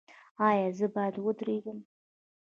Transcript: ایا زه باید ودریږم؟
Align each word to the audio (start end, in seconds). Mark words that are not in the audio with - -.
ایا 0.47 0.67
زه 0.77 0.87
باید 0.95 1.15
ودریږم؟ 1.19 1.79